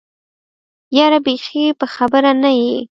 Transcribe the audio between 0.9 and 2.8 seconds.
يره بېخي په خبره نه يې.